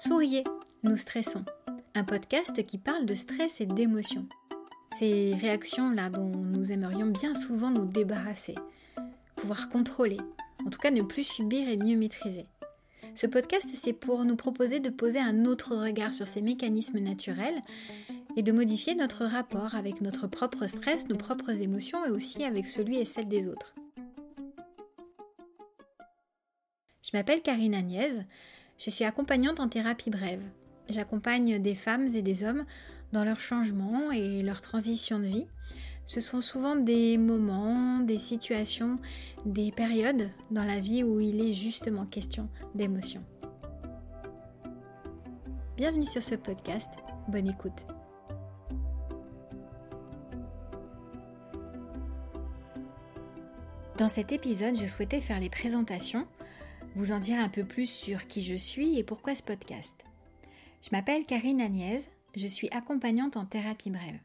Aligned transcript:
Souriez, 0.00 0.44
nous 0.82 0.96
stressons. 0.96 1.44
Un 1.94 2.04
podcast 2.04 2.64
qui 2.64 2.78
parle 2.78 3.04
de 3.04 3.14
stress 3.14 3.60
et 3.60 3.66
d'émotions. 3.66 4.26
Ces 4.98 5.34
réactions-là 5.34 6.08
dont 6.08 6.24
nous 6.24 6.72
aimerions 6.72 7.08
bien 7.08 7.34
souvent 7.34 7.68
nous 7.68 7.84
débarrasser, 7.84 8.54
pouvoir 9.36 9.68
contrôler, 9.68 10.16
en 10.64 10.70
tout 10.70 10.78
cas 10.78 10.90
ne 10.90 11.02
plus 11.02 11.24
subir 11.24 11.68
et 11.68 11.76
mieux 11.76 11.98
maîtriser. 11.98 12.46
Ce 13.14 13.26
podcast, 13.26 13.66
c'est 13.74 13.92
pour 13.92 14.24
nous 14.24 14.36
proposer 14.36 14.80
de 14.80 14.88
poser 14.88 15.18
un 15.18 15.44
autre 15.44 15.76
regard 15.76 16.14
sur 16.14 16.26
ces 16.26 16.40
mécanismes 16.40 17.00
naturels 17.00 17.60
et 18.36 18.42
de 18.42 18.52
modifier 18.52 18.94
notre 18.94 19.26
rapport 19.26 19.74
avec 19.74 20.00
notre 20.00 20.26
propre 20.28 20.66
stress, 20.66 21.08
nos 21.08 21.18
propres 21.18 21.60
émotions 21.60 22.06
et 22.06 22.10
aussi 22.10 22.42
avec 22.42 22.66
celui 22.66 22.96
et 22.96 23.04
celle 23.04 23.28
des 23.28 23.48
autres. 23.48 23.74
Je 27.02 27.10
m'appelle 27.12 27.42
Karine 27.42 27.74
Agnès, 27.74 28.20
je 28.80 28.88
suis 28.88 29.04
accompagnante 29.04 29.60
en 29.60 29.68
thérapie 29.68 30.08
brève. 30.08 30.42
J'accompagne 30.88 31.60
des 31.60 31.74
femmes 31.74 32.08
et 32.14 32.22
des 32.22 32.44
hommes 32.44 32.64
dans 33.12 33.24
leur 33.24 33.38
changement 33.38 34.10
et 34.10 34.42
leur 34.42 34.62
transition 34.62 35.18
de 35.18 35.26
vie. 35.26 35.46
Ce 36.06 36.20
sont 36.20 36.40
souvent 36.40 36.76
des 36.76 37.18
moments, 37.18 38.00
des 38.00 38.16
situations, 38.16 38.98
des 39.44 39.70
périodes 39.70 40.30
dans 40.50 40.64
la 40.64 40.80
vie 40.80 41.04
où 41.04 41.20
il 41.20 41.42
est 41.42 41.52
justement 41.52 42.06
question 42.06 42.48
d'émotion. 42.74 43.22
Bienvenue 45.76 46.06
sur 46.06 46.22
ce 46.22 46.34
podcast, 46.34 46.90
bonne 47.28 47.48
écoute. 47.48 47.84
Dans 53.98 54.08
cet 54.08 54.32
épisode, 54.32 54.78
je 54.78 54.86
souhaitais 54.86 55.20
faire 55.20 55.38
les 55.38 55.50
présentations 55.50 56.26
vous 56.96 57.12
en 57.12 57.20
dire 57.20 57.38
un 57.38 57.48
peu 57.48 57.64
plus 57.64 57.86
sur 57.86 58.26
qui 58.26 58.42
je 58.42 58.56
suis 58.56 58.98
et 58.98 59.04
pourquoi 59.04 59.34
ce 59.34 59.42
podcast. 59.42 60.04
Je 60.82 60.88
m'appelle 60.92 61.24
Karine 61.24 61.60
Agnès, 61.60 62.10
je 62.34 62.46
suis 62.46 62.68
accompagnante 62.70 63.36
en 63.36 63.46
thérapie 63.46 63.90
brève. 63.90 64.18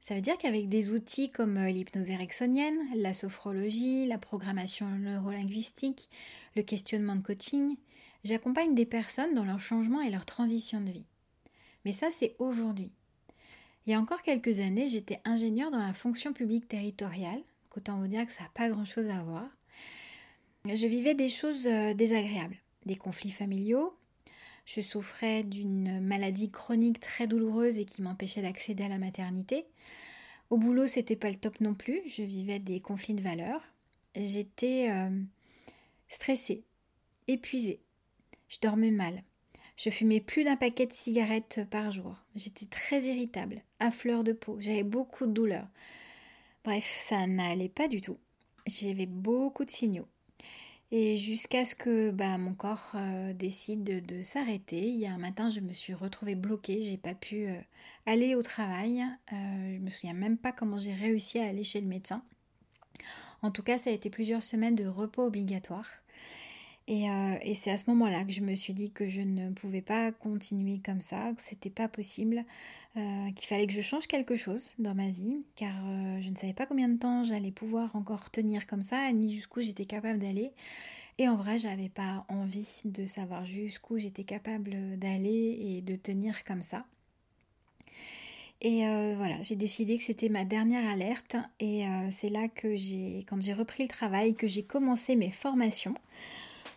Ça 0.00 0.14
veut 0.14 0.20
dire 0.20 0.36
qu'avec 0.36 0.68
des 0.68 0.92
outils 0.92 1.30
comme 1.30 1.56
euh, 1.56 1.70
l'hypnose 1.70 2.10
ericksonienne, 2.10 2.76
la 2.94 3.14
sophrologie, 3.14 4.06
la 4.06 4.18
programmation 4.18 4.86
neurolinguistique, 4.86 6.10
le 6.56 6.62
questionnement 6.62 7.16
de 7.16 7.22
coaching, 7.22 7.76
j'accompagne 8.22 8.74
des 8.74 8.86
personnes 8.86 9.34
dans 9.34 9.44
leur 9.44 9.60
changement 9.60 10.02
et 10.02 10.10
leur 10.10 10.26
transition 10.26 10.80
de 10.80 10.90
vie. 10.90 11.06
Mais 11.84 11.92
ça, 11.92 12.08
c'est 12.10 12.34
aujourd'hui. 12.38 12.90
Il 13.86 13.92
y 13.92 13.94
a 13.94 14.00
encore 14.00 14.22
quelques 14.22 14.60
années, 14.60 14.88
j'étais 14.88 15.20
ingénieure 15.24 15.70
dans 15.70 15.78
la 15.78 15.94
fonction 15.94 16.32
publique 16.32 16.68
territoriale, 16.68 17.40
autant 17.76 17.98
vous 17.98 18.06
dire 18.06 18.26
que 18.26 18.32
ça 18.32 18.42
n'a 18.42 18.50
pas 18.52 18.68
grand-chose 18.68 19.08
à 19.08 19.22
voir. 19.22 19.48
Je 20.66 20.86
vivais 20.86 21.14
des 21.14 21.28
choses 21.28 21.66
euh, 21.66 21.92
désagréables, 21.92 22.56
des 22.86 22.96
conflits 22.96 23.30
familiaux. 23.30 23.94
Je 24.64 24.80
souffrais 24.80 25.42
d'une 25.42 26.00
maladie 26.00 26.50
chronique 26.50 27.00
très 27.00 27.26
douloureuse 27.26 27.78
et 27.78 27.84
qui 27.84 28.00
m'empêchait 28.00 28.40
d'accéder 28.40 28.82
à 28.84 28.88
la 28.88 28.96
maternité. 28.96 29.66
Au 30.48 30.56
boulot, 30.56 30.86
c'était 30.86 31.16
pas 31.16 31.28
le 31.28 31.36
top 31.36 31.60
non 31.60 31.74
plus. 31.74 32.00
Je 32.06 32.22
vivais 32.22 32.60
des 32.60 32.80
conflits 32.80 33.12
de 33.12 33.20
valeurs. 33.20 33.60
J'étais 34.16 34.88
euh, 34.90 35.10
stressée, 36.08 36.64
épuisée. 37.28 37.80
Je 38.48 38.56
dormais 38.62 38.90
mal. 38.90 39.22
Je 39.76 39.90
fumais 39.90 40.20
plus 40.20 40.44
d'un 40.44 40.56
paquet 40.56 40.86
de 40.86 40.94
cigarettes 40.94 41.60
par 41.68 41.90
jour. 41.90 42.16
J'étais 42.36 42.66
très 42.66 43.02
irritable, 43.02 43.60
à 43.80 43.90
fleur 43.90 44.24
de 44.24 44.32
peau. 44.32 44.56
J'avais 44.60 44.82
beaucoup 44.82 45.26
de 45.26 45.32
douleurs. 45.32 45.68
Bref, 46.64 46.86
ça 47.00 47.26
n'allait 47.26 47.68
pas 47.68 47.86
du 47.86 48.00
tout. 48.00 48.18
J'avais 48.66 49.04
beaucoup 49.06 49.66
de 49.66 49.70
signaux. 49.70 50.08
Et 50.90 51.16
jusqu'à 51.16 51.64
ce 51.64 51.74
que 51.74 52.10
bah, 52.10 52.38
mon 52.38 52.54
corps 52.54 52.92
euh, 52.94 53.32
décide 53.32 53.84
de, 53.84 54.22
s'arrêter. 54.22 54.88
Il 54.88 54.96
y 54.96 55.06
a 55.06 55.12
un 55.12 55.18
matin, 55.18 55.50
je 55.50 55.60
me 55.60 55.72
suis 55.72 55.94
retrouvée 55.94 56.34
bloquée. 56.34 56.82
J'ai 56.84 56.98
pas 56.98 57.14
pu 57.14 57.46
euh, 57.46 57.58
aller 58.06 58.34
au 58.34 58.42
travail. 58.42 59.02
Euh, 59.32 59.76
je 59.76 59.80
me 59.80 59.90
souviens 59.90 60.14
même 60.14 60.38
pas 60.38 60.52
comment 60.52 60.78
j'ai 60.78 60.92
réussi 60.92 61.38
à 61.38 61.48
aller 61.48 61.64
chez 61.64 61.80
le 61.80 61.88
médecin. 61.88 62.22
En 63.42 63.50
tout 63.50 63.62
cas, 63.62 63.76
ça 63.76 63.90
a 63.90 63.92
été 63.92 64.08
plusieurs 64.08 64.42
semaines 64.42 64.76
de 64.76 64.86
repos 64.86 65.24
obligatoire. 65.24 65.88
Et, 66.86 67.06
et 67.42 67.54
c'est 67.54 67.70
à 67.70 67.78
ce 67.78 67.88
moment-là 67.90 68.24
que 68.24 68.32
je 68.32 68.42
me 68.42 68.54
suis 68.54 68.74
dit 68.74 68.90
que 68.90 69.06
je 69.06 69.22
ne 69.22 69.50
pouvais 69.50 69.80
pas 69.80 70.12
continuer 70.12 70.80
comme 70.84 71.00
ça, 71.00 71.32
que 71.34 71.40
c'était 71.40 71.70
pas 71.70 71.88
possible, 71.88 72.44
qu'il 72.94 73.48
fallait 73.48 73.66
que 73.66 73.72
je 73.72 73.80
change 73.80 74.06
quelque 74.06 74.36
chose 74.36 74.74
dans 74.78 74.94
ma 74.94 75.08
vie, 75.08 75.38
car 75.56 75.72
je 76.20 76.28
ne 76.28 76.34
savais 76.34 76.52
pas 76.52 76.66
combien 76.66 76.90
de 76.90 76.98
temps 76.98 77.24
j'allais 77.24 77.52
pouvoir 77.52 77.96
encore 77.96 78.30
tenir 78.30 78.66
comme 78.66 78.82
ça, 78.82 79.10
ni 79.12 79.34
jusqu'où 79.34 79.62
j'étais 79.62 79.86
capable 79.86 80.18
d'aller. 80.18 80.52
Et 81.18 81.28
en 81.28 81.36
vrai, 81.36 81.58
j'avais 81.58 81.88
pas 81.88 82.24
envie 82.28 82.82
de 82.84 83.06
savoir 83.06 83.44
jusqu'où 83.44 83.98
j'étais 83.98 84.24
capable 84.24 84.98
d'aller 84.98 85.56
et 85.60 85.80
de 85.80 85.94
tenir 85.96 86.44
comme 86.44 86.62
ça. 86.62 86.84
Et 88.60 88.86
euh, 88.86 89.14
voilà, 89.16 89.40
j'ai 89.42 89.56
décidé 89.56 89.96
que 89.96 90.02
c'était 90.02 90.28
ma 90.28 90.44
dernière 90.44 90.88
alerte. 90.90 91.36
Et 91.60 91.86
euh, 91.86 92.08
c'est 92.10 92.30
là 92.30 92.48
que 92.48 92.74
j'ai, 92.74 93.24
quand 93.28 93.40
j'ai 93.40 93.52
repris 93.52 93.84
le 93.84 93.88
travail, 93.88 94.34
que 94.34 94.48
j'ai 94.48 94.64
commencé 94.64 95.14
mes 95.16 95.30
formations 95.30 95.94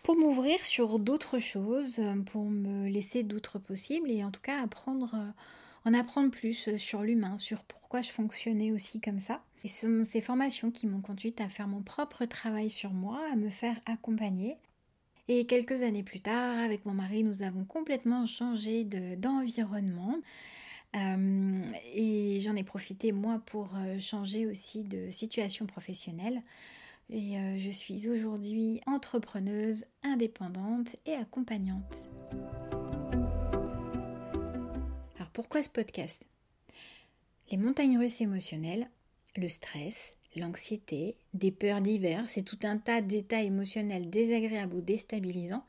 pour 0.08 0.16
m'ouvrir 0.16 0.64
sur 0.64 0.98
d'autres 0.98 1.38
choses, 1.38 2.00
pour 2.24 2.48
me 2.48 2.88
laisser 2.88 3.22
d'autres 3.22 3.58
possibles 3.58 4.10
et 4.10 4.24
en 4.24 4.30
tout 4.30 4.40
cas 4.40 4.62
apprendre, 4.62 5.14
en 5.84 5.92
apprendre 5.92 6.30
plus 6.30 6.74
sur 6.78 7.02
l'humain, 7.02 7.36
sur 7.36 7.62
pourquoi 7.64 8.00
je 8.00 8.08
fonctionnais 8.08 8.72
aussi 8.72 9.02
comme 9.02 9.20
ça. 9.20 9.42
Et 9.64 9.68
ce 9.68 9.86
sont 9.86 10.04
ces 10.04 10.22
formations 10.22 10.70
qui 10.70 10.86
m'ont 10.86 11.02
conduite 11.02 11.42
à 11.42 11.48
faire 11.50 11.68
mon 11.68 11.82
propre 11.82 12.24
travail 12.24 12.70
sur 12.70 12.94
moi, 12.94 13.20
à 13.30 13.36
me 13.36 13.50
faire 13.50 13.78
accompagner. 13.84 14.56
Et 15.28 15.44
quelques 15.44 15.82
années 15.82 16.02
plus 16.02 16.20
tard, 16.20 16.56
avec 16.56 16.86
mon 16.86 16.94
mari, 16.94 17.22
nous 17.22 17.42
avons 17.42 17.66
complètement 17.66 18.24
changé 18.24 18.84
d'environnement. 18.84 20.20
Euh, 20.96 21.62
et 21.94 22.40
j'en 22.40 22.56
ai 22.56 22.64
profité 22.64 23.12
moi 23.12 23.42
pour 23.44 23.76
euh, 23.76 23.98
changer 23.98 24.46
aussi 24.46 24.84
de 24.84 25.10
situation 25.10 25.66
professionnelle. 25.66 26.42
Et 27.10 27.38
euh, 27.38 27.58
je 27.58 27.70
suis 27.70 28.08
aujourd'hui 28.08 28.80
entrepreneuse, 28.86 29.84
indépendante 30.02 30.94
et 31.06 31.14
accompagnante. 31.14 32.08
Alors 35.16 35.30
pourquoi 35.32 35.62
ce 35.62 35.70
podcast? 35.70 36.24
Les 37.50 37.56
montagnes 37.56 37.98
russes 37.98 38.20
émotionnelles 38.20 38.88
le 39.38 39.48
stress, 39.48 40.16
l'anxiété, 40.36 41.16
des 41.34 41.52
peurs 41.52 41.80
diverses 41.80 42.36
et 42.36 42.42
tout 42.42 42.58
un 42.62 42.78
tas 42.78 43.00
d'états 43.00 43.42
émotionnels 43.42 44.10
désagréables 44.10 44.74
ou 44.74 44.80
déstabilisants, 44.80 45.64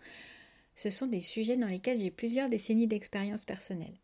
ce 0.76 0.90
sont 0.90 1.08
des 1.08 1.20
sujets 1.20 1.58
dans 1.58 1.68
lesquels 1.68 2.00
j'ai 2.00 2.12
plusieurs 2.12 2.50
décennies 2.50 2.88
d'expérience 2.88 3.46
personnelle. 3.46 3.96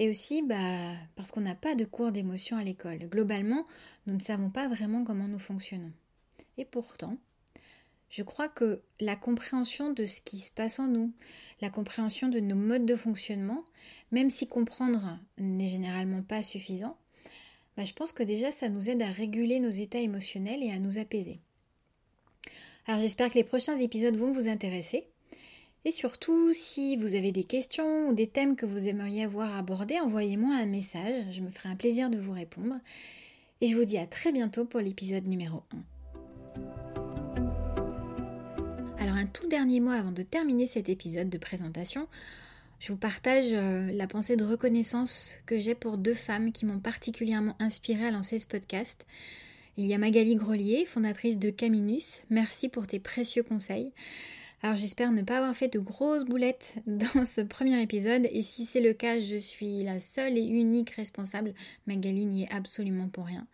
Et 0.00 0.08
aussi, 0.08 0.40
bah, 0.40 0.94
parce 1.14 1.30
qu'on 1.30 1.42
n'a 1.42 1.54
pas 1.54 1.74
de 1.74 1.84
cours 1.84 2.10
d'émotion 2.10 2.56
à 2.56 2.64
l'école. 2.64 3.00
Globalement, 3.00 3.66
nous 4.06 4.14
ne 4.14 4.20
savons 4.20 4.48
pas 4.48 4.66
vraiment 4.66 5.04
comment 5.04 5.28
nous 5.28 5.38
fonctionnons. 5.38 5.92
Et 6.56 6.64
pourtant, 6.64 7.18
je 8.08 8.22
crois 8.22 8.48
que 8.48 8.80
la 8.98 9.14
compréhension 9.14 9.92
de 9.92 10.06
ce 10.06 10.22
qui 10.22 10.38
se 10.38 10.52
passe 10.52 10.78
en 10.78 10.88
nous, 10.88 11.12
la 11.60 11.68
compréhension 11.68 12.28
de 12.28 12.40
nos 12.40 12.56
modes 12.56 12.86
de 12.86 12.96
fonctionnement, 12.96 13.62
même 14.10 14.30
si 14.30 14.46
comprendre 14.46 15.18
n'est 15.36 15.68
généralement 15.68 16.22
pas 16.22 16.42
suffisant, 16.42 16.96
bah, 17.76 17.84
je 17.84 17.92
pense 17.92 18.12
que 18.12 18.22
déjà 18.22 18.50
ça 18.50 18.70
nous 18.70 18.88
aide 18.88 19.02
à 19.02 19.12
réguler 19.12 19.60
nos 19.60 19.68
états 19.68 20.00
émotionnels 20.00 20.62
et 20.62 20.72
à 20.72 20.78
nous 20.78 20.96
apaiser. 20.96 21.40
Alors 22.86 23.02
j'espère 23.02 23.28
que 23.28 23.34
les 23.34 23.44
prochains 23.44 23.76
épisodes 23.76 24.16
vont 24.16 24.32
vous 24.32 24.48
intéresser. 24.48 25.09
Et 25.86 25.92
surtout, 25.92 26.52
si 26.52 26.96
vous 26.96 27.14
avez 27.14 27.32
des 27.32 27.44
questions 27.44 28.08
ou 28.08 28.12
des 28.12 28.26
thèmes 28.26 28.54
que 28.54 28.66
vous 28.66 28.86
aimeriez 28.86 29.24
avoir 29.24 29.56
abordés, 29.56 29.98
envoyez-moi 29.98 30.54
un 30.54 30.66
message, 30.66 31.24
je 31.30 31.40
me 31.40 31.48
ferai 31.48 31.70
un 31.70 31.76
plaisir 31.76 32.10
de 32.10 32.18
vous 32.18 32.32
répondre. 32.32 32.74
Et 33.62 33.68
je 33.68 33.76
vous 33.76 33.86
dis 33.86 33.96
à 33.96 34.06
très 34.06 34.30
bientôt 34.30 34.66
pour 34.66 34.80
l'épisode 34.80 35.26
numéro 35.26 35.62
1. 35.72 36.62
Alors 38.98 39.16
un 39.16 39.24
tout 39.24 39.48
dernier 39.48 39.80
mot 39.80 39.92
avant 39.92 40.12
de 40.12 40.22
terminer 40.22 40.66
cet 40.66 40.90
épisode 40.90 41.30
de 41.30 41.38
présentation. 41.38 42.08
Je 42.78 42.92
vous 42.92 42.98
partage 42.98 43.48
euh, 43.50 43.90
la 43.92 44.06
pensée 44.06 44.36
de 44.36 44.44
reconnaissance 44.44 45.38
que 45.46 45.58
j'ai 45.58 45.74
pour 45.74 45.96
deux 45.96 46.14
femmes 46.14 46.52
qui 46.52 46.66
m'ont 46.66 46.80
particulièrement 46.80 47.56
inspirée 47.58 48.06
à 48.06 48.10
lancer 48.10 48.38
ce 48.38 48.46
podcast. 48.46 49.06
Il 49.78 49.86
y 49.86 49.94
a 49.94 49.98
Magali 49.98 50.34
Grelier, 50.34 50.84
fondatrice 50.84 51.38
de 51.38 51.48
Caminus. 51.48 52.20
Merci 52.28 52.68
pour 52.68 52.86
tes 52.86 52.98
précieux 52.98 53.42
conseils. 53.42 53.92
Alors 54.62 54.76
j'espère 54.76 55.10
ne 55.10 55.22
pas 55.22 55.38
avoir 55.38 55.56
fait 55.56 55.68
de 55.68 55.78
grosses 55.78 56.24
boulettes 56.24 56.74
dans 56.86 57.24
ce 57.24 57.40
premier 57.40 57.80
épisode 57.80 58.28
et 58.30 58.42
si 58.42 58.66
c'est 58.66 58.80
le 58.80 58.92
cas, 58.92 59.18
je 59.18 59.36
suis 59.36 59.82
la 59.84 60.00
seule 60.00 60.36
et 60.36 60.44
unique 60.44 60.90
responsable. 60.90 61.54
Magali 61.86 62.26
n'y 62.26 62.44
est 62.44 62.52
absolument 62.52 63.08
pour 63.08 63.24
rien. 63.24 63.46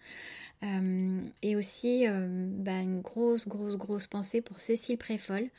Euh, 0.62 1.20
et 1.42 1.54
aussi 1.54 2.08
euh, 2.08 2.48
bah, 2.50 2.80
une 2.80 3.02
grosse, 3.02 3.46
grosse, 3.46 3.76
grosse 3.76 4.06
pensée 4.06 4.40
pour 4.40 4.60
Cécile 4.60 4.96
Préfol 4.96 5.50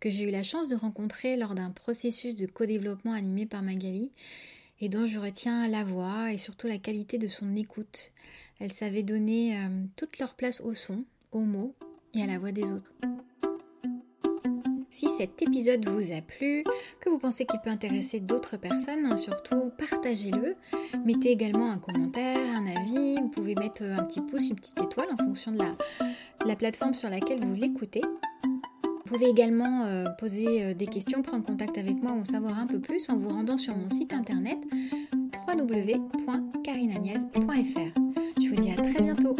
que 0.00 0.10
j'ai 0.10 0.24
eu 0.24 0.30
la 0.30 0.42
chance 0.42 0.68
de 0.68 0.74
rencontrer 0.74 1.36
lors 1.36 1.54
d'un 1.54 1.70
processus 1.70 2.34
de 2.34 2.46
co-développement 2.46 3.12
animé 3.12 3.46
par 3.46 3.62
Magali 3.62 4.10
et 4.80 4.88
dont 4.88 5.06
je 5.06 5.18
retiens 5.18 5.68
la 5.68 5.84
voix 5.84 6.32
et 6.32 6.38
surtout 6.38 6.66
la 6.66 6.78
qualité 6.78 7.16
de 7.18 7.28
son 7.28 7.56
écoute. 7.56 8.12
Elle 8.58 8.72
savait 8.72 9.02
donner 9.02 9.56
euh, 9.56 9.68
toute 9.96 10.18
leur 10.18 10.34
place 10.34 10.60
au 10.60 10.74
son, 10.74 11.04
aux 11.32 11.44
mots 11.44 11.74
et 12.12 12.22
à 12.22 12.26
la 12.26 12.38
voix 12.38 12.52
des 12.52 12.72
autres. 12.72 12.92
Si 14.90 15.06
cet 15.06 15.40
épisode 15.40 15.88
vous 15.88 16.12
a 16.12 16.20
plu, 16.20 16.64
que 17.00 17.08
vous 17.08 17.18
pensez 17.18 17.46
qu'il 17.46 17.60
peut 17.60 17.70
intéresser 17.70 18.18
d'autres 18.18 18.56
personnes, 18.56 19.06
hein, 19.06 19.16
surtout 19.16 19.70
partagez-le. 19.78 20.56
Mettez 21.04 21.30
également 21.30 21.70
un 21.70 21.78
commentaire, 21.78 22.56
un 22.56 22.66
avis. 22.66 23.20
Vous 23.20 23.28
pouvez 23.28 23.54
mettre 23.54 23.84
un 23.84 24.02
petit 24.02 24.20
pouce, 24.20 24.48
une 24.48 24.56
petite 24.56 24.82
étoile 24.82 25.06
en 25.12 25.16
fonction 25.16 25.52
de 25.52 25.58
la, 25.58 25.76
la 26.44 26.56
plateforme 26.56 26.94
sur 26.94 27.08
laquelle 27.08 27.44
vous 27.44 27.54
l'écoutez. 27.54 28.02
Vous 28.82 29.02
pouvez 29.04 29.28
également 29.28 29.84
euh, 29.84 30.06
poser 30.18 30.62
euh, 30.62 30.74
des 30.74 30.86
questions, 30.86 31.22
prendre 31.22 31.44
contact 31.44 31.78
avec 31.78 32.02
moi 32.02 32.12
ou 32.12 32.24
savoir 32.24 32.58
un 32.58 32.66
peu 32.66 32.80
plus 32.80 33.08
en 33.10 33.16
vous 33.16 33.28
rendant 33.28 33.56
sur 33.56 33.76
mon 33.76 33.90
site 33.90 34.12
internet 34.12 34.58
www.carinagnès.fr. 35.48 38.00
Je 38.40 38.48
vous 38.48 38.56
dis 38.56 38.70
à 38.70 38.76
très 38.76 39.02
bientôt 39.02 39.34